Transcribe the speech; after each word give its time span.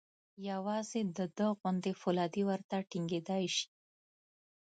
یوازې 0.49 1.01
د 1.17 1.19
ده 1.37 1.47
غوندې 1.59 1.91
فولادي 2.01 2.43
ورته 2.49 2.75
ټینګېدای 2.89 3.45
شي. 3.55 3.67